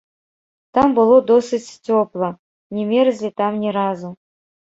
Там 0.75 0.87
было 0.99 1.17
досыць 1.31 1.73
цёпла, 1.91 2.29
не 2.77 2.83
мерзлі 2.93 3.29
там 3.43 3.59
ні 3.65 3.77
разу. 3.79 4.09